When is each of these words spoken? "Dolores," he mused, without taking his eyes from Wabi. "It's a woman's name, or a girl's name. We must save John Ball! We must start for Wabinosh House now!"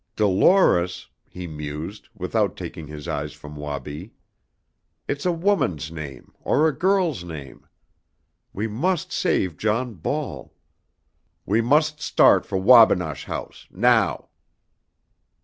"Dolores," 0.15 1.09
he 1.29 1.45
mused, 1.45 2.09
without 2.15 2.57
taking 2.57 2.87
his 2.87 3.07
eyes 3.07 3.33
from 3.33 3.55
Wabi. 3.55 4.13
"It's 5.07 5.27
a 5.27 5.31
woman's 5.31 5.91
name, 5.91 6.33
or 6.41 6.67
a 6.67 6.75
girl's 6.75 7.23
name. 7.23 7.67
We 8.51 8.67
must 8.67 9.11
save 9.11 9.57
John 9.57 9.93
Ball! 9.93 10.51
We 11.45 11.61
must 11.61 12.01
start 12.01 12.47
for 12.47 12.57
Wabinosh 12.57 13.25
House 13.25 13.67
now!" 13.69 14.29